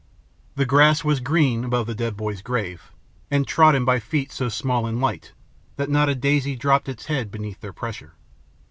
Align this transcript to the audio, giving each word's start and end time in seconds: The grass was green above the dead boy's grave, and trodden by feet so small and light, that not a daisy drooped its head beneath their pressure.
The 0.55 0.65
grass 0.65 1.03
was 1.03 1.19
green 1.19 1.63
above 1.63 1.85
the 1.85 1.93
dead 1.93 2.17
boy's 2.17 2.41
grave, 2.41 2.91
and 3.29 3.45
trodden 3.45 3.85
by 3.85 3.99
feet 3.99 4.31
so 4.31 4.49
small 4.49 4.87
and 4.87 4.99
light, 4.99 5.33
that 5.75 5.91
not 5.91 6.09
a 6.09 6.15
daisy 6.15 6.55
drooped 6.55 6.89
its 6.89 7.05
head 7.05 7.29
beneath 7.29 7.59
their 7.61 7.71
pressure. 7.71 8.15